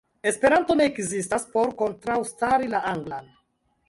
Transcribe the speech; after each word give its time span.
Esperanto 0.29 0.77
ne 0.77 0.85
ekzistas 0.91 1.45
por 1.51 1.73
kontraŭstari 1.81 2.71
la 2.73 2.81
anglan. 2.93 3.29